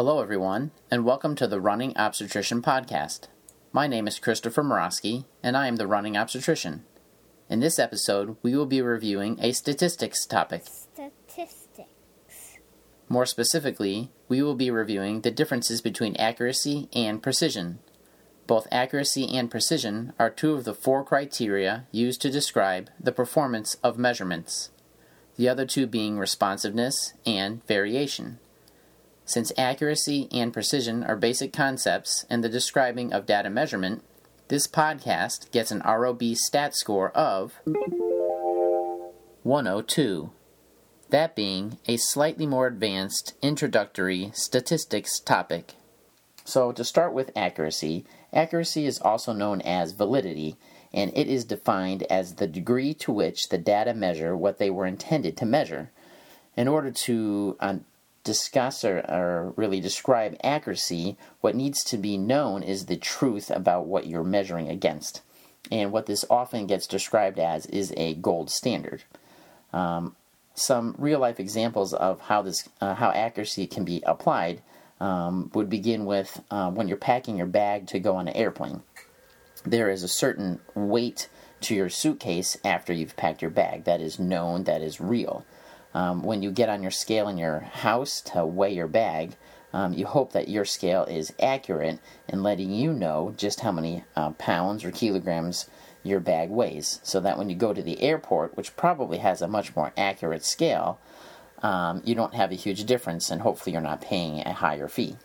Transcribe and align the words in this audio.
Hello, 0.00 0.22
everyone, 0.22 0.70
and 0.90 1.04
welcome 1.04 1.34
to 1.34 1.46
the 1.46 1.60
Running 1.60 1.94
Obstetrician 1.94 2.62
Podcast. 2.62 3.28
My 3.70 3.86
name 3.86 4.08
is 4.08 4.18
Christopher 4.18 4.62
Morosky, 4.62 5.26
and 5.42 5.58
I 5.58 5.66
am 5.66 5.76
the 5.76 5.86
Running 5.86 6.16
Obstetrician. 6.16 6.86
In 7.50 7.60
this 7.60 7.78
episode, 7.78 8.38
we 8.42 8.56
will 8.56 8.64
be 8.64 8.80
reviewing 8.80 9.38
a 9.42 9.52
statistics 9.52 10.24
topic. 10.24 10.62
Statistics. 10.64 12.56
More 13.10 13.26
specifically, 13.26 14.10
we 14.26 14.40
will 14.40 14.54
be 14.54 14.70
reviewing 14.70 15.20
the 15.20 15.30
differences 15.30 15.82
between 15.82 16.16
accuracy 16.16 16.88
and 16.94 17.22
precision. 17.22 17.80
Both 18.46 18.68
accuracy 18.72 19.28
and 19.28 19.50
precision 19.50 20.14
are 20.18 20.30
two 20.30 20.54
of 20.54 20.64
the 20.64 20.72
four 20.72 21.04
criteria 21.04 21.86
used 21.92 22.22
to 22.22 22.30
describe 22.30 22.88
the 22.98 23.12
performance 23.12 23.74
of 23.84 23.98
measurements, 23.98 24.70
the 25.36 25.46
other 25.46 25.66
two 25.66 25.86
being 25.86 26.18
responsiveness 26.18 27.12
and 27.26 27.62
variation. 27.66 28.38
Since 29.30 29.52
accuracy 29.56 30.26
and 30.32 30.52
precision 30.52 31.04
are 31.04 31.14
basic 31.14 31.52
concepts 31.52 32.26
in 32.28 32.40
the 32.40 32.48
describing 32.48 33.12
of 33.12 33.26
data 33.26 33.48
measurement, 33.48 34.02
this 34.48 34.66
podcast 34.66 35.52
gets 35.52 35.70
an 35.70 35.82
ROB 35.86 36.34
stat 36.34 36.74
score 36.74 37.10
of 37.12 37.60
102. 39.44 40.32
That 41.10 41.36
being 41.36 41.78
a 41.86 41.96
slightly 41.96 42.44
more 42.44 42.66
advanced 42.66 43.34
introductory 43.40 44.32
statistics 44.34 45.20
topic. 45.20 45.74
So, 46.44 46.72
to 46.72 46.82
start 46.82 47.14
with 47.14 47.30
accuracy, 47.36 48.04
accuracy 48.32 48.84
is 48.84 48.98
also 48.98 49.32
known 49.32 49.60
as 49.60 49.92
validity, 49.92 50.56
and 50.92 51.12
it 51.14 51.28
is 51.28 51.44
defined 51.44 52.02
as 52.10 52.34
the 52.34 52.48
degree 52.48 52.94
to 52.94 53.12
which 53.12 53.48
the 53.48 53.58
data 53.58 53.94
measure 53.94 54.36
what 54.36 54.58
they 54.58 54.70
were 54.70 54.86
intended 54.86 55.36
to 55.36 55.46
measure. 55.46 55.92
In 56.56 56.66
order 56.66 56.90
to 56.90 57.56
discuss 58.24 58.84
or, 58.84 58.98
or 59.08 59.52
really 59.56 59.80
describe 59.80 60.36
accuracy, 60.42 61.16
what 61.40 61.54
needs 61.54 61.82
to 61.84 61.96
be 61.96 62.18
known 62.18 62.62
is 62.62 62.86
the 62.86 62.96
truth 62.96 63.50
about 63.50 63.86
what 63.86 64.06
you're 64.06 64.24
measuring 64.24 64.68
against. 64.68 65.22
And 65.70 65.92
what 65.92 66.06
this 66.06 66.24
often 66.30 66.66
gets 66.66 66.86
described 66.86 67.38
as 67.38 67.66
is 67.66 67.92
a 67.96 68.14
gold 68.14 68.50
standard. 68.50 69.04
Um, 69.72 70.16
some 70.54 70.94
real 70.98 71.20
life 71.20 71.40
examples 71.40 71.94
of 71.94 72.20
how 72.22 72.42
this 72.42 72.68
uh, 72.80 72.94
how 72.94 73.10
accuracy 73.10 73.66
can 73.66 73.84
be 73.84 74.02
applied 74.04 74.62
um, 75.00 75.50
would 75.54 75.70
begin 75.70 76.04
with 76.04 76.42
uh, 76.50 76.70
when 76.70 76.88
you're 76.88 76.96
packing 76.96 77.36
your 77.36 77.46
bag 77.46 77.86
to 77.88 77.98
go 77.98 78.16
on 78.16 78.28
an 78.28 78.36
airplane. 78.36 78.82
There 79.64 79.90
is 79.90 80.02
a 80.02 80.08
certain 80.08 80.60
weight 80.74 81.28
to 81.62 81.74
your 81.74 81.88
suitcase 81.88 82.56
after 82.64 82.92
you've 82.92 83.16
packed 83.16 83.42
your 83.42 83.50
bag 83.50 83.84
that 83.84 84.00
is 84.00 84.18
known, 84.18 84.64
that 84.64 84.82
is 84.82 85.00
real. 85.00 85.44
Um, 85.92 86.22
when 86.22 86.42
you 86.42 86.50
get 86.50 86.68
on 86.68 86.82
your 86.82 86.90
scale 86.90 87.28
in 87.28 87.36
your 87.36 87.60
house 87.60 88.20
to 88.32 88.46
weigh 88.46 88.74
your 88.74 88.86
bag, 88.86 89.36
um, 89.72 89.92
you 89.92 90.06
hope 90.06 90.32
that 90.32 90.48
your 90.48 90.64
scale 90.64 91.04
is 91.04 91.32
accurate 91.40 92.00
in 92.28 92.42
letting 92.42 92.72
you 92.72 92.92
know 92.92 93.34
just 93.36 93.60
how 93.60 93.72
many 93.72 94.04
uh, 94.16 94.30
pounds 94.32 94.84
or 94.84 94.90
kilograms 94.90 95.68
your 96.02 96.20
bag 96.20 96.50
weighs. 96.50 97.00
So 97.02 97.20
that 97.20 97.38
when 97.38 97.50
you 97.50 97.56
go 97.56 97.72
to 97.72 97.82
the 97.82 98.00
airport, 98.02 98.56
which 98.56 98.76
probably 98.76 99.18
has 99.18 99.42
a 99.42 99.48
much 99.48 99.76
more 99.76 99.92
accurate 99.96 100.44
scale, 100.44 100.98
um, 101.62 102.02
you 102.04 102.14
don't 102.14 102.34
have 102.34 102.50
a 102.50 102.56
huge 102.56 102.84
difference 102.84 103.30
and 103.30 103.42
hopefully 103.42 103.72
you're 103.72 103.82
not 103.82 104.00
paying 104.00 104.40
a 104.40 104.52
higher 104.52 104.88
fee. 104.88 105.16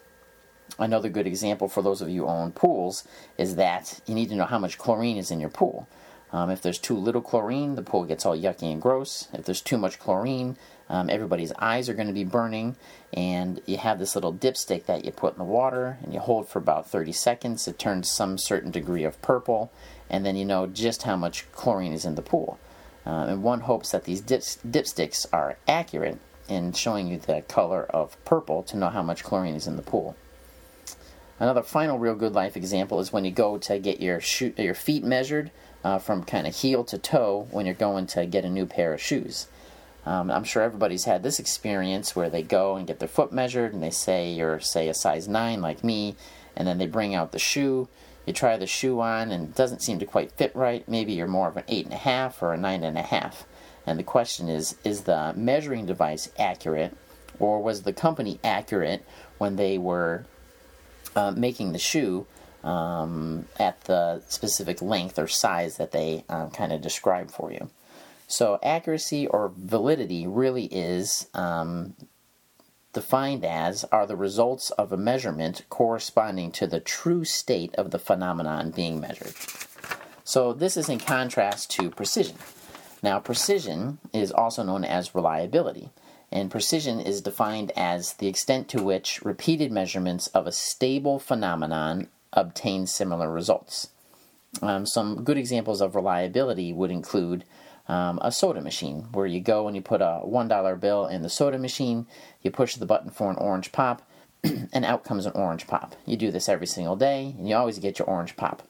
Another 0.77 1.09
good 1.09 1.27
example 1.27 1.67
for 1.67 1.81
those 1.81 2.01
of 2.01 2.09
you 2.09 2.23
who 2.23 2.27
own 2.27 2.51
pools 2.51 3.07
is 3.37 3.55
that 3.55 4.01
you 4.05 4.13
need 4.13 4.29
to 4.29 4.35
know 4.35 4.45
how 4.45 4.59
much 4.59 4.77
chlorine 4.77 5.17
is 5.17 5.31
in 5.31 5.39
your 5.39 5.49
pool. 5.49 5.87
Um, 6.35 6.49
if 6.49 6.61
there's 6.61 6.79
too 6.79 6.97
little 6.97 7.21
chlorine, 7.21 7.75
the 7.75 7.81
pool 7.81 8.03
gets 8.03 8.25
all 8.25 8.35
yucky 8.35 8.69
and 8.69 8.81
gross. 8.81 9.29
If 9.31 9.45
there's 9.45 9.61
too 9.61 9.77
much 9.77 9.99
chlorine, 9.99 10.57
um, 10.89 11.09
everybody's 11.09 11.53
eyes 11.53 11.87
are 11.87 11.93
going 11.93 12.09
to 12.09 12.13
be 12.13 12.25
burning. 12.25 12.75
And 13.13 13.61
you 13.65 13.77
have 13.77 13.99
this 13.99 14.15
little 14.15 14.33
dipstick 14.33 14.85
that 14.87 15.05
you 15.05 15.13
put 15.13 15.35
in 15.35 15.39
the 15.39 15.45
water 15.45 15.97
and 16.03 16.13
you 16.13 16.19
hold 16.19 16.49
for 16.49 16.59
about 16.59 16.89
30 16.89 17.13
seconds. 17.13 17.69
It 17.69 17.79
turns 17.79 18.11
some 18.11 18.37
certain 18.37 18.69
degree 18.69 19.05
of 19.05 19.21
purple, 19.21 19.71
and 20.09 20.25
then 20.25 20.35
you 20.35 20.43
know 20.43 20.67
just 20.67 21.03
how 21.03 21.15
much 21.15 21.49
chlorine 21.53 21.93
is 21.93 22.03
in 22.03 22.15
the 22.15 22.21
pool. 22.21 22.59
Uh, 23.05 23.27
and 23.29 23.41
one 23.41 23.61
hopes 23.61 23.91
that 23.91 24.03
these 24.03 24.19
dip- 24.19 24.41
dipsticks 24.41 25.25
are 25.31 25.57
accurate 25.69 26.19
in 26.49 26.73
showing 26.73 27.07
you 27.07 27.17
the 27.17 27.43
color 27.43 27.85
of 27.85 28.21
purple 28.25 28.61
to 28.63 28.75
know 28.75 28.89
how 28.89 29.01
much 29.01 29.23
chlorine 29.23 29.55
is 29.55 29.67
in 29.67 29.77
the 29.77 29.81
pool. 29.81 30.17
Another 31.39 31.63
final 31.63 31.99
real 31.99 32.15
good 32.15 32.33
life 32.33 32.55
example 32.55 32.99
is 32.99 33.11
when 33.11 33.25
you 33.25 33.31
go 33.31 33.57
to 33.57 33.79
get 33.79 34.01
your 34.01 34.21
shoe, 34.21 34.53
your 34.57 34.73
feet 34.73 35.03
measured 35.03 35.51
uh, 35.85 35.99
from 35.99 36.23
kind 36.23 36.47
of 36.47 36.55
heel 36.55 36.83
to 36.83 36.97
toe 36.97 37.47
when 37.51 37.67
you're 37.67 37.75
going 37.75 38.07
to 38.07 38.25
get 38.25 38.43
a 38.43 38.49
new 38.49 38.65
pair 38.65 38.91
of 38.91 38.99
shoes. 38.99 39.47
Um, 40.03 40.31
I'm 40.31 40.43
sure 40.43 40.63
everybody's 40.63 41.05
had 41.05 41.21
this 41.21 41.39
experience 41.39 42.15
where 42.15 42.29
they 42.29 42.41
go 42.41 42.75
and 42.75 42.87
get 42.87 42.97
their 42.97 43.07
foot 43.07 43.31
measured 43.31 43.71
and 43.71 43.83
they 43.83 43.91
say 43.91 44.31
you're, 44.31 44.59
say, 44.59 44.89
a 44.89 44.95
size 44.95 45.27
9 45.27 45.61
like 45.61 45.83
me, 45.83 46.15
and 46.55 46.67
then 46.67 46.79
they 46.79 46.87
bring 46.87 47.13
out 47.13 47.31
the 47.31 47.39
shoe. 47.39 47.87
You 48.25 48.33
try 48.33 48.57
the 48.57 48.65
shoe 48.65 48.99
on 48.99 49.31
and 49.31 49.49
it 49.49 49.55
doesn't 49.55 49.83
seem 49.83 49.99
to 49.99 50.07
quite 50.07 50.31
fit 50.31 50.55
right. 50.55 50.87
Maybe 50.89 51.13
you're 51.13 51.27
more 51.27 51.49
of 51.49 51.57
an 51.57 51.63
8.5 51.69 52.41
or 52.41 52.55
a 52.55 52.57
9.5. 52.57 53.43
And 53.85 53.99
the 53.99 54.03
question 54.03 54.49
is 54.49 54.75
is 54.83 55.01
the 55.01 55.33
measuring 55.35 55.85
device 55.85 56.31
accurate, 56.39 56.97
or 57.37 57.61
was 57.61 57.83
the 57.83 57.93
company 57.93 58.39
accurate 58.43 59.05
when 59.37 59.55
they 59.55 59.77
were 59.77 60.25
uh, 61.15 61.31
making 61.31 61.73
the 61.73 61.79
shoe 61.79 62.25
um, 62.65 63.45
at 63.59 63.81
the 63.85 64.21
specific 64.27 64.81
length 64.81 65.19
or 65.19 65.27
size 65.27 65.77
that 65.77 65.91
they 65.91 66.25
um, 66.27 66.49
kind 66.49 66.73
of 66.73 66.81
describe 66.81 67.31
for 67.31 67.51
you. 67.51 67.69
So, 68.27 68.59
accuracy 68.63 69.27
or 69.27 69.51
validity 69.55 70.25
really 70.25 70.65
is 70.65 71.27
um, 71.35 71.95
defined 72.91 73.45
as 73.45 73.83
are 73.85 74.07
the 74.07 74.15
results 74.15 74.71
of 74.71 74.91
a 74.91 74.97
measurement 74.97 75.61
corresponding 75.69 76.51
to 76.53 76.65
the 76.65 76.79
true 76.79 77.23
state 77.23 77.75
of 77.75 77.91
the 77.91 77.99
phenomenon 77.99 78.71
being 78.71 78.99
measured. 78.99 79.35
So, 80.23 80.53
this 80.53 80.75
is 80.75 80.89
in 80.89 80.99
contrast 80.99 81.69
to 81.71 81.91
precision. 81.91 82.37
Now, 83.03 83.19
precision 83.19 83.99
is 84.11 84.31
also 84.31 84.63
known 84.63 84.83
as 84.83 85.13
reliability, 85.13 85.91
and 86.31 86.49
precision 86.49 86.99
is 86.99 87.21
defined 87.21 87.71
as 87.75 88.13
the 88.13 88.27
extent 88.27 88.69
to 88.69 88.81
which 88.81 89.23
repeated 89.23 89.71
measurements 89.71 90.25
of 90.27 90.47
a 90.47 90.51
stable 90.51 91.19
phenomenon 91.19 92.07
obtain 92.35 92.85
similar 92.85 93.31
results. 93.31 93.89
Um, 94.61 94.85
some 94.85 95.23
good 95.23 95.37
examples 95.37 95.81
of 95.81 95.95
reliability 95.95 96.71
would 96.73 96.91
include 96.91 97.43
um, 97.87 98.19
a 98.21 98.31
soda 98.31 98.61
machine, 98.61 99.07
where 99.11 99.25
you 99.25 99.39
go 99.39 99.67
and 99.67 99.75
you 99.75 99.81
put 99.81 100.01
a 100.01 100.21
$1 100.25 100.79
bill 100.79 101.05
in 101.07 101.21
the 101.21 101.29
soda 101.29 101.59
machine, 101.59 102.07
you 102.41 102.51
push 102.51 102.75
the 102.75 102.85
button 102.85 103.11
for 103.11 103.29
an 103.29 103.37
orange 103.37 103.71
pop, 103.71 104.01
and 104.43 104.85
out 104.85 105.03
comes 105.03 105.25
an 105.25 105.33
orange 105.35 105.67
pop. 105.67 105.95
You 106.05 106.17
do 106.17 106.31
this 106.31 106.49
every 106.49 106.67
single 106.67 106.95
day, 106.95 107.35
and 107.37 107.47
you 107.47 107.55
always 107.55 107.79
get 107.79 107.99
your 107.99 108.07
orange 108.07 108.35
pop. 108.35 108.63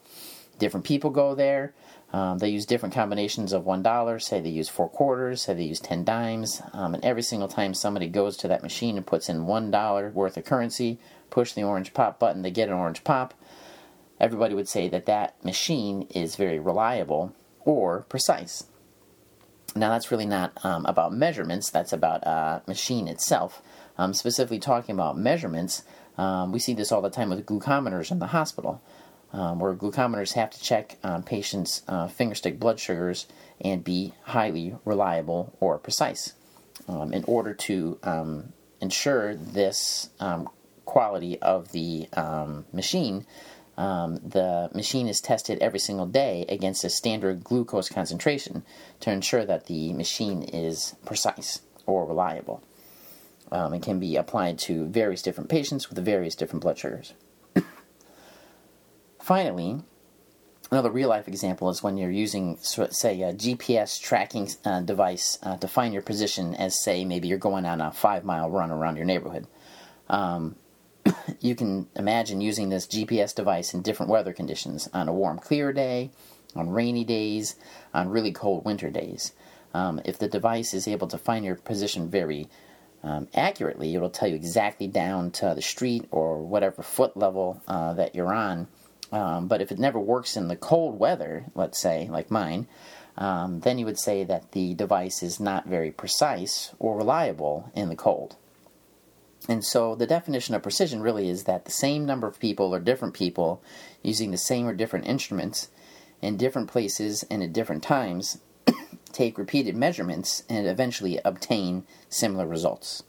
Different 0.59 0.85
people 0.85 1.09
go 1.09 1.35
there. 1.35 1.73
Um, 2.13 2.37
they 2.37 2.49
use 2.49 2.65
different 2.65 2.95
combinations 2.95 3.51
of 3.51 3.65
$1, 3.65 4.21
say 4.21 4.39
they 4.39 4.49
use 4.49 4.69
four 4.69 4.87
quarters, 4.87 5.41
say 5.41 5.53
they 5.53 5.63
use 5.63 5.81
10 5.81 6.05
dimes, 6.05 6.61
um, 6.71 6.93
and 6.93 7.03
every 7.03 7.23
single 7.23 7.49
time 7.49 7.73
somebody 7.73 8.07
goes 8.07 8.37
to 8.37 8.47
that 8.47 8.63
machine 8.63 8.95
and 8.95 9.05
puts 9.05 9.27
in 9.27 9.45
$1 9.45 10.13
worth 10.13 10.37
of 10.37 10.45
currency, 10.45 10.97
push 11.29 11.51
the 11.51 11.63
orange 11.63 11.93
pop 11.93 12.19
button, 12.19 12.41
they 12.41 12.51
get 12.51 12.69
an 12.69 12.75
orange 12.75 13.03
pop 13.03 13.33
everybody 14.19 14.55
would 14.55 14.69
say 14.69 14.87
that 14.89 15.05
that 15.05 15.43
machine 15.43 16.03
is 16.13 16.35
very 16.35 16.59
reliable 16.59 17.33
or 17.61 18.05
precise. 18.09 18.65
Now, 19.75 19.89
that's 19.89 20.11
really 20.11 20.25
not 20.25 20.53
um, 20.63 20.85
about 20.85 21.13
measurements, 21.13 21.69
that's 21.69 21.91
about 21.91 22.25
uh, 22.25 22.61
machine 22.67 23.07
itself. 23.07 23.61
Um, 23.97 24.13
specifically 24.13 24.59
talking 24.59 24.93
about 24.95 25.17
measurements, 25.17 25.83
um, 26.17 26.51
we 26.51 26.59
see 26.59 26.73
this 26.73 26.91
all 26.91 27.01
the 27.01 27.09
time 27.09 27.29
with 27.29 27.45
glucometers 27.45 28.11
in 28.11 28.19
the 28.19 28.27
hospital, 28.27 28.81
um, 29.35 29.59
where 29.59 29.75
glucometers 29.75 30.33
have 30.33 30.49
to 30.49 30.61
check 30.61 30.97
um, 31.03 31.21
patients' 31.21 31.83
uh, 31.87 32.07
fingerstick 32.07 32.59
blood 32.59 32.79
sugars 32.79 33.27
and 33.59 33.83
be 33.83 34.13
highly 34.23 34.75
reliable 34.85 35.55
or 35.59 35.77
precise. 35.77 36.33
Um, 36.87 37.13
in 37.13 37.23
order 37.25 37.53
to 37.53 37.99
ensure 38.81 39.35
this 39.35 40.09
quality 40.85 41.41
of 41.41 41.71
the 41.71 42.07
machine, 42.71 43.25
um, 43.77 44.15
the 44.17 44.69
machine 44.73 45.07
is 45.07 45.19
tested 45.19 45.59
every 45.59 45.79
single 45.79 46.05
day 46.05 46.45
against 46.47 46.83
a 46.83 46.89
standard 46.89 47.43
glucose 47.43 47.89
concentration 47.89 48.63
to 49.01 49.11
ensure 49.11 49.45
that 49.45 49.65
the 49.65 49.93
machine 49.93 50.43
is 50.43 50.95
precise 51.05 51.61
or 51.85 52.05
reliable. 52.05 52.63
Um, 53.51 53.73
it 53.73 53.81
can 53.81 53.99
be 53.99 54.15
applied 54.15 54.57
to 54.59 54.85
various 54.87 55.21
different 55.21 55.49
patients 55.49 55.89
with 55.89 56.03
various 56.03 56.35
different 56.35 56.63
blood 56.63 56.77
sugars. 56.77 57.13
Finally, 59.25 59.81
another 60.69 60.91
real 60.91 61.09
life 61.09 61.27
example 61.27 61.67
is 61.71 61.81
when 61.81 61.97
you're 61.97 62.11
using, 62.11 62.59
say, 62.59 63.23
a 63.23 63.33
GPS 63.33 63.99
tracking 63.99 64.47
uh, 64.63 64.81
device 64.81 65.39
uh, 65.41 65.57
to 65.57 65.67
find 65.67 65.95
your 65.95 66.03
position, 66.03 66.53
as, 66.53 66.79
say, 66.83 67.03
maybe 67.03 67.27
you're 67.27 67.39
going 67.39 67.65
on 67.65 67.81
a 67.81 67.91
five 67.91 68.23
mile 68.23 68.51
run 68.51 68.69
around 68.69 68.97
your 68.97 69.05
neighborhood. 69.07 69.47
Um, 70.09 70.57
you 71.39 71.55
can 71.55 71.87
imagine 71.95 72.39
using 72.39 72.69
this 72.69 72.85
GPS 72.85 73.33
device 73.33 73.73
in 73.73 73.81
different 73.81 74.11
weather 74.11 74.31
conditions 74.31 74.87
on 74.93 75.07
a 75.07 75.13
warm, 75.13 75.39
clear 75.39 75.73
day, 75.73 76.11
on 76.55 76.69
rainy 76.69 77.03
days, 77.03 77.55
on 77.95 78.09
really 78.09 78.31
cold 78.31 78.63
winter 78.63 78.91
days. 78.91 79.31
Um, 79.73 80.01
if 80.05 80.19
the 80.19 80.27
device 80.27 80.71
is 80.75 80.87
able 80.87 81.07
to 81.07 81.17
find 81.17 81.43
your 81.43 81.55
position 81.55 82.11
very 82.11 82.47
um, 83.05 83.27
accurately. 83.33 83.95
It'll 83.95 84.09
tell 84.09 84.27
you 84.27 84.35
exactly 84.35 84.87
down 84.87 85.31
to 85.31 85.53
the 85.55 85.61
street 85.61 86.05
or 86.09 86.43
whatever 86.43 86.81
foot 86.81 87.15
level 87.15 87.61
uh, 87.67 87.93
that 87.93 88.15
you're 88.15 88.33
on. 88.33 88.67
Um, 89.15 89.47
but 89.47 89.61
if 89.61 89.71
it 89.71 89.79
never 89.79 89.97
works 89.97 90.35
in 90.35 90.49
the 90.49 90.57
cold 90.57 90.99
weather, 90.99 91.45
let's 91.55 91.79
say, 91.79 92.09
like 92.11 92.29
mine, 92.29 92.67
um, 93.17 93.61
then 93.61 93.77
you 93.77 93.85
would 93.85 93.97
say 93.97 94.25
that 94.25 94.51
the 94.51 94.73
device 94.73 95.23
is 95.23 95.39
not 95.39 95.67
very 95.67 95.89
precise 95.89 96.73
or 96.79 96.97
reliable 96.97 97.71
in 97.73 97.87
the 97.87 97.95
cold. 97.95 98.35
And 99.47 99.63
so 99.63 99.95
the 99.95 100.05
definition 100.05 100.53
of 100.53 100.63
precision 100.63 101.01
really 101.01 101.29
is 101.29 101.45
that 101.45 101.63
the 101.63 101.71
same 101.71 102.05
number 102.05 102.27
of 102.27 102.41
people 102.41 102.75
or 102.75 102.79
different 102.81 103.13
people 103.13 103.63
using 104.03 104.31
the 104.31 104.37
same 104.37 104.67
or 104.67 104.73
different 104.73 105.07
instruments 105.07 105.69
in 106.21 106.35
different 106.35 106.67
places 106.67 107.23
and 107.31 107.41
at 107.41 107.53
different 107.53 107.83
times 107.83 108.39
take 109.13 109.37
repeated 109.37 109.77
measurements 109.77 110.43
and 110.49 110.67
eventually 110.67 111.21
obtain 111.23 111.85
similar 112.09 112.45
results. 112.45 113.03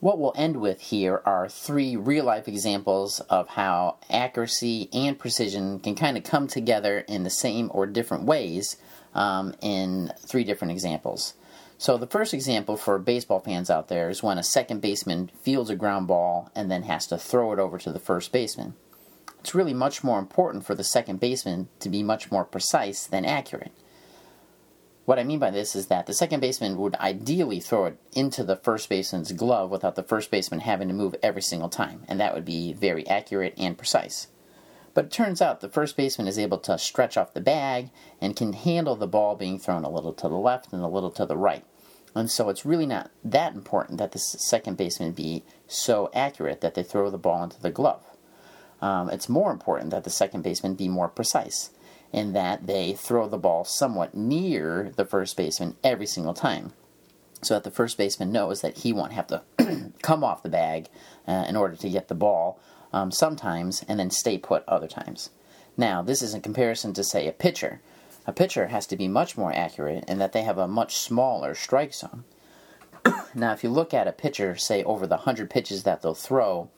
What 0.00 0.18
we'll 0.18 0.34
end 0.36 0.58
with 0.58 0.80
here 0.80 1.22
are 1.24 1.48
three 1.48 1.96
real 1.96 2.26
life 2.26 2.48
examples 2.48 3.20
of 3.20 3.48
how 3.48 3.96
accuracy 4.10 4.90
and 4.92 5.18
precision 5.18 5.80
can 5.80 5.94
kind 5.94 6.18
of 6.18 6.22
come 6.22 6.48
together 6.48 6.98
in 7.08 7.24
the 7.24 7.30
same 7.30 7.70
or 7.72 7.86
different 7.86 8.24
ways 8.24 8.76
um, 9.14 9.54
in 9.62 10.12
three 10.18 10.44
different 10.44 10.72
examples. 10.72 11.32
So, 11.78 11.96
the 11.96 12.06
first 12.06 12.34
example 12.34 12.76
for 12.76 12.98
baseball 12.98 13.40
fans 13.40 13.70
out 13.70 13.88
there 13.88 14.10
is 14.10 14.22
when 14.22 14.38
a 14.38 14.42
second 14.42 14.80
baseman 14.80 15.30
fields 15.42 15.70
a 15.70 15.76
ground 15.76 16.08
ball 16.08 16.50
and 16.54 16.70
then 16.70 16.84
has 16.84 17.06
to 17.08 17.18
throw 17.18 17.52
it 17.52 17.58
over 17.58 17.78
to 17.78 17.92
the 17.92 17.98
first 17.98 18.32
baseman. 18.32 18.74
It's 19.40 19.54
really 19.54 19.74
much 19.74 20.04
more 20.04 20.18
important 20.18 20.66
for 20.66 20.74
the 20.74 20.84
second 20.84 21.20
baseman 21.20 21.68
to 21.80 21.88
be 21.88 22.02
much 22.02 22.30
more 22.30 22.44
precise 22.44 23.06
than 23.06 23.24
accurate. 23.24 23.72
What 25.06 25.20
I 25.20 25.24
mean 25.24 25.38
by 25.38 25.52
this 25.52 25.76
is 25.76 25.86
that 25.86 26.06
the 26.06 26.12
second 26.12 26.40
baseman 26.40 26.76
would 26.78 26.96
ideally 26.96 27.60
throw 27.60 27.84
it 27.86 27.98
into 28.12 28.42
the 28.42 28.56
first 28.56 28.88
baseman's 28.88 29.30
glove 29.30 29.70
without 29.70 29.94
the 29.94 30.02
first 30.02 30.32
baseman 30.32 30.60
having 30.60 30.88
to 30.88 30.94
move 30.94 31.14
every 31.22 31.42
single 31.42 31.68
time, 31.68 32.02
and 32.08 32.18
that 32.18 32.34
would 32.34 32.44
be 32.44 32.72
very 32.72 33.06
accurate 33.06 33.54
and 33.56 33.78
precise. 33.78 34.26
But 34.94 35.04
it 35.04 35.10
turns 35.12 35.40
out 35.40 35.60
the 35.60 35.68
first 35.68 35.96
baseman 35.96 36.26
is 36.26 36.40
able 36.40 36.58
to 36.58 36.76
stretch 36.76 37.16
off 37.16 37.34
the 37.34 37.40
bag 37.40 37.90
and 38.20 38.34
can 38.34 38.52
handle 38.52 38.96
the 38.96 39.06
ball 39.06 39.36
being 39.36 39.60
thrown 39.60 39.84
a 39.84 39.88
little 39.88 40.12
to 40.12 40.28
the 40.28 40.34
left 40.34 40.72
and 40.72 40.82
a 40.82 40.88
little 40.88 41.12
to 41.12 41.24
the 41.24 41.36
right. 41.36 41.64
And 42.16 42.28
so 42.28 42.48
it's 42.48 42.66
really 42.66 42.86
not 42.86 43.12
that 43.22 43.54
important 43.54 43.98
that 43.98 44.10
the 44.10 44.18
second 44.18 44.76
baseman 44.76 45.12
be 45.12 45.44
so 45.68 46.10
accurate 46.14 46.62
that 46.62 46.74
they 46.74 46.82
throw 46.82 47.10
the 47.10 47.18
ball 47.18 47.44
into 47.44 47.60
the 47.60 47.70
glove. 47.70 48.02
Um, 48.82 49.08
it's 49.10 49.28
more 49.28 49.52
important 49.52 49.90
that 49.90 50.02
the 50.02 50.10
second 50.10 50.42
baseman 50.42 50.74
be 50.74 50.88
more 50.88 51.08
precise 51.08 51.70
in 52.12 52.32
that 52.32 52.66
they 52.66 52.94
throw 52.94 53.28
the 53.28 53.38
ball 53.38 53.64
somewhat 53.64 54.14
near 54.14 54.92
the 54.96 55.04
first 55.04 55.36
baseman 55.36 55.76
every 55.82 56.06
single 56.06 56.34
time. 56.34 56.72
So 57.42 57.54
that 57.54 57.64
the 57.64 57.70
first 57.70 57.98
baseman 57.98 58.32
knows 58.32 58.60
that 58.62 58.78
he 58.78 58.92
won't 58.92 59.12
have 59.12 59.26
to 59.28 59.42
come 60.02 60.24
off 60.24 60.42
the 60.42 60.48
bag 60.48 60.88
uh, 61.28 61.44
in 61.48 61.56
order 61.56 61.76
to 61.76 61.90
get 61.90 62.08
the 62.08 62.14
ball 62.14 62.58
um, 62.92 63.10
sometimes 63.10 63.84
and 63.88 64.00
then 64.00 64.10
stay 64.10 64.38
put 64.38 64.64
other 64.66 64.88
times. 64.88 65.30
Now, 65.76 66.00
this 66.02 66.22
is 66.22 66.32
in 66.32 66.40
comparison 66.40 66.94
to, 66.94 67.04
say, 67.04 67.28
a 67.28 67.32
pitcher. 67.32 67.80
A 68.26 68.32
pitcher 68.32 68.68
has 68.68 68.86
to 68.86 68.96
be 68.96 69.08
much 69.08 69.36
more 69.36 69.52
accurate 69.54 70.04
in 70.08 70.18
that 70.18 70.32
they 70.32 70.42
have 70.42 70.58
a 70.58 70.66
much 70.66 70.96
smaller 70.96 71.54
strike 71.54 71.92
zone. 71.92 72.24
now, 73.34 73.52
if 73.52 73.62
you 73.62 73.68
look 73.68 73.92
at 73.92 74.08
a 74.08 74.12
pitcher, 74.12 74.56
say, 74.56 74.82
over 74.84 75.06
the 75.06 75.16
100 75.16 75.50
pitches 75.50 75.82
that 75.82 76.02
they'll 76.02 76.14
throw, 76.14 76.70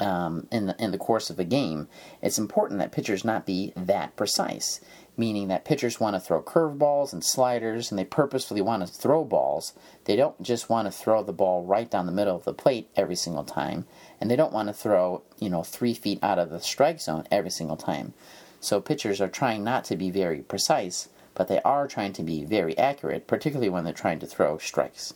um, 0.00 0.46
in 0.50 0.66
the 0.66 0.76
in 0.82 0.90
the 0.90 0.98
course 0.98 1.30
of 1.30 1.38
a 1.38 1.44
game, 1.44 1.88
it's 2.22 2.38
important 2.38 2.80
that 2.80 2.92
pitchers 2.92 3.24
not 3.24 3.46
be 3.46 3.72
that 3.76 4.16
precise. 4.16 4.80
Meaning 5.16 5.48
that 5.48 5.64
pitchers 5.64 6.00
want 6.00 6.16
to 6.16 6.20
throw 6.20 6.42
curveballs 6.42 7.12
and 7.12 7.22
sliders, 7.22 7.90
and 7.90 7.98
they 7.98 8.04
purposefully 8.04 8.62
want 8.62 8.86
to 8.86 8.92
throw 8.92 9.24
balls. 9.24 9.74
They 10.04 10.16
don't 10.16 10.40
just 10.40 10.70
want 10.70 10.86
to 10.86 10.92
throw 10.92 11.22
the 11.22 11.32
ball 11.32 11.64
right 11.64 11.90
down 11.90 12.06
the 12.06 12.12
middle 12.12 12.36
of 12.36 12.44
the 12.44 12.54
plate 12.54 12.88
every 12.96 13.16
single 13.16 13.44
time, 13.44 13.86
and 14.20 14.30
they 14.30 14.36
don't 14.36 14.52
want 14.52 14.68
to 14.68 14.72
throw 14.72 15.22
you 15.38 15.50
know 15.50 15.62
three 15.62 15.94
feet 15.94 16.18
out 16.22 16.38
of 16.38 16.50
the 16.50 16.60
strike 16.60 17.00
zone 17.00 17.26
every 17.30 17.50
single 17.50 17.76
time. 17.76 18.14
So 18.60 18.80
pitchers 18.80 19.20
are 19.20 19.28
trying 19.28 19.64
not 19.64 19.84
to 19.84 19.96
be 19.96 20.10
very 20.10 20.40
precise, 20.40 21.08
but 21.34 21.48
they 21.48 21.60
are 21.62 21.88
trying 21.88 22.12
to 22.14 22.22
be 22.22 22.44
very 22.44 22.76
accurate, 22.76 23.26
particularly 23.26 23.70
when 23.70 23.84
they're 23.84 23.92
trying 23.92 24.18
to 24.20 24.26
throw 24.26 24.58
strikes. 24.58 25.14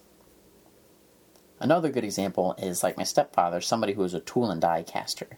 Another 1.60 1.88
good 1.88 2.04
example 2.04 2.54
is 2.58 2.82
like 2.82 2.96
my 2.96 3.04
stepfather, 3.04 3.60
somebody 3.60 3.92
who 3.92 4.02
is 4.02 4.14
a 4.14 4.20
tool 4.20 4.50
and 4.50 4.60
die 4.60 4.82
caster, 4.82 5.28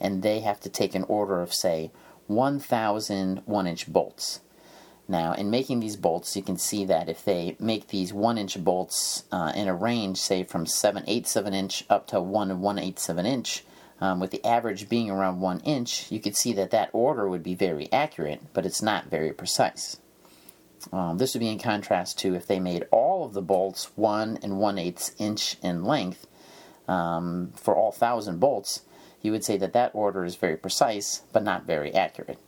and 0.00 0.22
they 0.22 0.40
have 0.40 0.58
to 0.60 0.70
take 0.70 0.94
an 0.94 1.04
order 1.04 1.42
of, 1.42 1.52
say, 1.52 1.90
1,000 2.26 3.42
one 3.44 3.66
inch 3.66 3.92
bolts. 3.92 4.40
Now, 5.08 5.34
in 5.34 5.50
making 5.50 5.80
these 5.80 5.96
bolts, 5.96 6.34
you 6.34 6.42
can 6.42 6.56
see 6.56 6.84
that 6.86 7.08
if 7.08 7.24
they 7.24 7.56
make 7.60 7.88
these 7.88 8.12
1 8.12 8.38
inch 8.38 8.62
bolts 8.64 9.24
uh, 9.30 9.52
in 9.54 9.68
a 9.68 9.74
range, 9.74 10.18
say 10.18 10.42
from 10.42 10.66
7 10.66 11.04
eighths 11.06 11.36
of 11.36 11.46
an 11.46 11.54
inch 11.54 11.84
up 11.88 12.06
to 12.08 12.20
1 12.20 12.50
and 12.50 12.60
1 12.60 12.78
eighths 12.78 13.08
of 13.08 13.18
an 13.18 13.26
inch, 13.26 13.64
um, 14.00 14.18
with 14.18 14.30
the 14.30 14.44
average 14.44 14.88
being 14.88 15.10
around 15.10 15.40
1 15.40 15.60
inch, 15.60 16.10
you 16.10 16.18
could 16.20 16.36
see 16.36 16.52
that 16.54 16.70
that 16.72 16.90
order 16.92 17.28
would 17.28 17.42
be 17.42 17.54
very 17.54 17.90
accurate, 17.92 18.40
but 18.52 18.66
it's 18.66 18.82
not 18.82 19.08
very 19.10 19.32
precise. 19.32 19.98
Um, 20.92 21.18
this 21.18 21.34
would 21.34 21.40
be 21.40 21.48
in 21.48 21.58
contrast 21.58 22.18
to 22.20 22.34
if 22.34 22.46
they 22.46 22.60
made 22.60 22.86
all 22.90 23.24
of 23.24 23.32
the 23.32 23.42
bolts 23.42 23.90
1 23.96 24.38
and 24.42 24.58
1 24.58 24.78
8 24.78 25.14
inch 25.18 25.56
in 25.62 25.84
length 25.84 26.26
um, 26.88 27.52
for 27.56 27.74
all 27.74 27.90
1,000 27.90 28.38
bolts, 28.38 28.82
you 29.22 29.32
would 29.32 29.44
say 29.44 29.56
that 29.56 29.72
that 29.72 29.90
order 29.94 30.24
is 30.24 30.36
very 30.36 30.56
precise 30.56 31.22
but 31.32 31.42
not 31.42 31.66
very 31.66 31.92
accurate. 31.94 32.38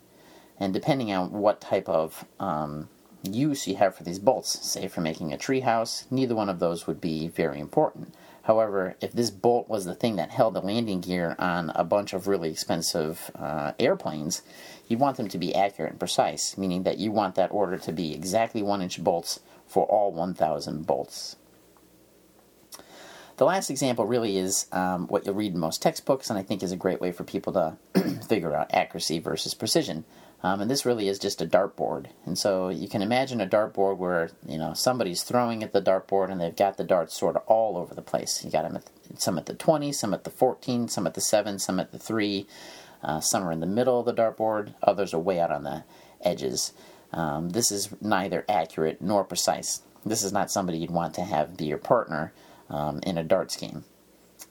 And 0.58 0.72
depending 0.72 1.12
on 1.12 1.32
what 1.32 1.60
type 1.60 1.88
of 1.88 2.24
um, 2.40 2.88
use 3.22 3.66
you 3.66 3.76
have 3.76 3.94
for 3.94 4.04
these 4.04 4.18
bolts, 4.18 4.66
say 4.68 4.88
for 4.88 5.00
making 5.00 5.32
a 5.32 5.38
treehouse, 5.38 6.04
neither 6.10 6.34
one 6.34 6.48
of 6.48 6.58
those 6.58 6.86
would 6.86 7.00
be 7.00 7.28
very 7.28 7.60
important. 7.60 8.14
However, 8.48 8.96
if 9.02 9.12
this 9.12 9.28
bolt 9.28 9.68
was 9.68 9.84
the 9.84 9.94
thing 9.94 10.16
that 10.16 10.30
held 10.30 10.54
the 10.54 10.62
landing 10.62 11.02
gear 11.02 11.36
on 11.38 11.70
a 11.74 11.84
bunch 11.84 12.14
of 12.14 12.26
really 12.26 12.50
expensive 12.50 13.30
uh, 13.34 13.72
airplanes, 13.78 14.40
you'd 14.86 15.00
want 15.00 15.18
them 15.18 15.28
to 15.28 15.36
be 15.36 15.54
accurate 15.54 15.90
and 15.90 16.00
precise, 16.00 16.56
meaning 16.56 16.84
that 16.84 16.96
you 16.96 17.12
want 17.12 17.34
that 17.34 17.52
order 17.52 17.76
to 17.76 17.92
be 17.92 18.14
exactly 18.14 18.62
one 18.62 18.80
inch 18.80 19.04
bolts 19.04 19.40
for 19.66 19.84
all 19.84 20.12
1,000 20.12 20.86
bolts. 20.86 21.36
The 23.36 23.44
last 23.44 23.68
example 23.68 24.06
really 24.06 24.38
is 24.38 24.64
um, 24.72 25.08
what 25.08 25.26
you'll 25.26 25.34
read 25.34 25.52
in 25.52 25.60
most 25.60 25.82
textbooks, 25.82 26.30
and 26.30 26.38
I 26.38 26.42
think 26.42 26.62
is 26.62 26.72
a 26.72 26.76
great 26.76 27.02
way 27.02 27.12
for 27.12 27.24
people 27.24 27.52
to 27.52 27.76
figure 28.28 28.56
out 28.56 28.72
accuracy 28.72 29.18
versus 29.18 29.52
precision. 29.52 30.06
Um, 30.42 30.60
and 30.60 30.70
this 30.70 30.86
really 30.86 31.08
is 31.08 31.18
just 31.18 31.42
a 31.42 31.46
dartboard. 31.46 32.06
And 32.24 32.38
so 32.38 32.68
you 32.68 32.88
can 32.88 33.02
imagine 33.02 33.40
a 33.40 33.46
dartboard 33.46 33.96
where 33.96 34.30
you 34.46 34.56
know 34.56 34.72
somebody's 34.72 35.24
throwing 35.24 35.62
at 35.62 35.72
the 35.72 35.82
dartboard 35.82 36.30
and 36.30 36.40
they've 36.40 36.54
got 36.54 36.76
the 36.76 36.84
darts 36.84 37.14
sort 37.14 37.36
of 37.36 37.42
all 37.46 37.76
over 37.76 37.94
the 37.94 38.02
place. 38.02 38.44
You 38.44 38.50
got 38.50 38.62
them 38.62 38.76
at, 38.76 39.20
some 39.20 39.36
at 39.36 39.46
the 39.46 39.54
20, 39.54 39.92
some 39.92 40.14
at 40.14 40.24
the 40.24 40.30
14, 40.30 40.88
some 40.88 41.06
at 41.06 41.14
the 41.14 41.20
7, 41.20 41.58
some 41.58 41.80
at 41.80 41.90
the 41.90 41.98
3. 41.98 42.46
Uh, 43.02 43.20
some 43.20 43.46
are 43.46 43.52
in 43.52 43.60
the 43.60 43.66
middle 43.66 44.00
of 44.00 44.06
the 44.06 44.14
dartboard, 44.14 44.74
others 44.82 45.14
are 45.14 45.20
way 45.20 45.38
out 45.38 45.50
on 45.50 45.62
the 45.62 45.84
edges. 46.20 46.72
Um, 47.12 47.50
this 47.50 47.70
is 47.70 47.90
neither 48.00 48.44
accurate 48.48 49.00
nor 49.00 49.24
precise. 49.24 49.82
This 50.04 50.22
is 50.22 50.32
not 50.32 50.50
somebody 50.50 50.78
you'd 50.78 50.90
want 50.90 51.14
to 51.14 51.22
have 51.22 51.56
be 51.56 51.66
your 51.66 51.78
partner 51.78 52.32
um, 52.68 53.00
in 53.04 53.18
a 53.18 53.24
darts 53.24 53.56
game. 53.56 53.84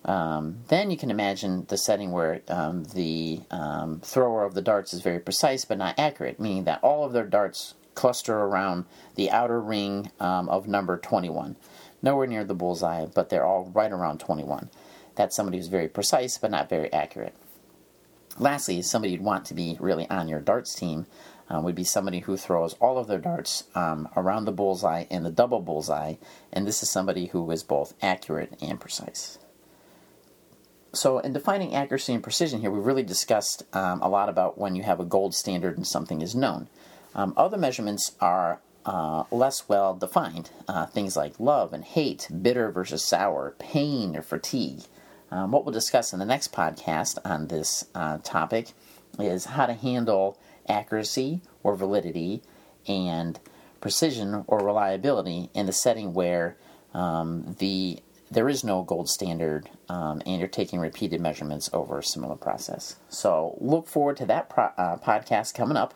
Um, 0.05 0.59
then 0.69 0.89
you 0.89 0.97
can 0.97 1.11
imagine 1.11 1.65
the 1.67 1.77
setting 1.77 2.11
where 2.11 2.41
um, 2.47 2.85
the 2.85 3.41
um, 3.51 3.99
thrower 4.01 4.43
of 4.43 4.53
the 4.53 4.61
darts 4.61 4.93
is 4.93 5.01
very 5.01 5.19
precise 5.19 5.65
but 5.65 5.77
not 5.77 5.99
accurate, 5.99 6.39
meaning 6.39 6.63
that 6.63 6.83
all 6.83 7.03
of 7.03 7.13
their 7.13 7.25
darts 7.25 7.73
cluster 7.93 8.37
around 8.37 8.85
the 9.15 9.29
outer 9.31 9.59
ring 9.59 10.11
um, 10.19 10.47
of 10.49 10.67
number 10.67 10.97
21. 10.97 11.55
Nowhere 12.01 12.27
near 12.27 12.43
the 12.43 12.53
bullseye, 12.53 13.07
but 13.07 13.29
they're 13.29 13.45
all 13.45 13.71
right 13.73 13.91
around 13.91 14.19
21. 14.19 14.69
That's 15.15 15.35
somebody 15.35 15.57
who's 15.57 15.67
very 15.67 15.87
precise 15.87 16.37
but 16.37 16.51
not 16.51 16.69
very 16.69 16.93
accurate. 16.93 17.35
Lastly, 18.39 18.83
somebody 18.83 19.13
you'd 19.13 19.21
want 19.21 19.45
to 19.45 19.55
be 19.55 19.77
really 19.79 20.07
on 20.09 20.27
your 20.27 20.39
darts 20.39 20.75
team 20.75 21.07
um, 21.49 21.63
would 21.63 21.75
be 21.75 21.83
somebody 21.83 22.19
who 22.19 22.37
throws 22.37 22.73
all 22.75 22.99
of 22.99 23.07
their 23.07 23.17
darts 23.17 23.63
um, 23.73 24.07
around 24.15 24.45
the 24.45 24.51
bullseye 24.51 25.05
and 25.09 25.25
the 25.25 25.31
double 25.31 25.59
bullseye, 25.59 26.15
and 26.53 26.67
this 26.67 26.83
is 26.83 26.89
somebody 26.89 27.27
who 27.27 27.49
is 27.49 27.63
both 27.63 27.95
accurate 28.01 28.53
and 28.61 28.79
precise. 28.79 29.39
So, 30.97 31.19
in 31.19 31.31
defining 31.31 31.75
accuracy 31.75 32.13
and 32.13 32.23
precision 32.23 32.61
here, 32.61 32.71
we 32.71 32.79
really 32.79 33.03
discussed 33.03 33.63
um, 33.71 34.01
a 34.01 34.09
lot 34.09 34.29
about 34.29 34.57
when 34.57 34.75
you 34.75 34.81
have 34.81 34.99
a 34.99 35.05
gold 35.05 35.35
standard 35.35 35.77
and 35.77 35.85
something 35.85 36.23
is 36.23 36.33
known. 36.33 36.69
Um, 37.13 37.35
other 37.37 37.55
measurements 37.55 38.15
are 38.19 38.61
uh, 38.83 39.25
less 39.29 39.69
well 39.69 39.93
defined. 39.93 40.49
Uh, 40.67 40.87
things 40.87 41.15
like 41.15 41.39
love 41.39 41.71
and 41.71 41.83
hate, 41.83 42.27
bitter 42.41 42.71
versus 42.71 43.03
sour, 43.03 43.53
pain 43.59 44.15
or 44.15 44.23
fatigue. 44.23 44.81
Um, 45.29 45.51
what 45.51 45.65
we'll 45.65 45.73
discuss 45.73 46.13
in 46.13 46.19
the 46.19 46.25
next 46.25 46.51
podcast 46.51 47.19
on 47.23 47.47
this 47.47 47.85
uh, 47.93 48.17
topic 48.23 48.71
is 49.19 49.45
how 49.45 49.67
to 49.67 49.73
handle 49.73 50.39
accuracy 50.67 51.41
or 51.61 51.75
validity 51.75 52.41
and 52.87 53.39
precision 53.81 54.43
or 54.47 54.65
reliability 54.65 55.51
in 55.53 55.67
the 55.67 55.73
setting 55.73 56.15
where 56.15 56.57
um, 56.95 57.55
the 57.59 57.99
there 58.29 58.49
is 58.49 58.61
no 58.63 58.83
gold 58.83 59.09
standard, 59.09 59.69
um, 59.87 60.21
and 60.25 60.39
you're 60.39 60.49
taking 60.49 60.79
repeated 60.79 61.21
measurements 61.21 61.69
over 61.71 61.99
a 61.99 62.03
similar 62.03 62.35
process. 62.35 62.97
So 63.09 63.55
look 63.59 63.87
forward 63.87 64.17
to 64.17 64.25
that 64.25 64.49
pro- 64.49 64.71
uh, 64.77 64.97
podcast 64.97 65.53
coming 65.53 65.77
up. 65.77 65.93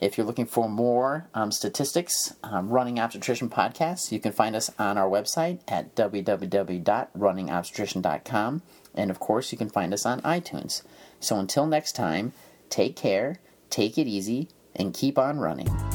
If 0.00 0.18
you're 0.18 0.26
looking 0.26 0.46
for 0.46 0.68
more 0.68 1.28
um, 1.34 1.52
statistics, 1.52 2.34
um, 2.42 2.68
Running 2.68 2.98
Obstetrician 2.98 3.48
podcasts, 3.48 4.10
you 4.12 4.20
can 4.20 4.32
find 4.32 4.54
us 4.54 4.70
on 4.78 4.98
our 4.98 5.08
website 5.08 5.60
at 5.68 5.94
www.runningobstetrician.com, 5.94 8.62
and 8.94 9.10
of 9.10 9.18
course, 9.20 9.52
you 9.52 9.58
can 9.58 9.70
find 9.70 9.94
us 9.94 10.04
on 10.04 10.20
iTunes. 10.20 10.82
So 11.18 11.38
until 11.38 11.66
next 11.66 11.92
time, 11.92 12.34
take 12.68 12.94
care, 12.96 13.38
take 13.70 13.96
it 13.96 14.06
easy, 14.06 14.48
and 14.76 14.92
keep 14.92 15.18
on 15.18 15.38
running. 15.38 15.89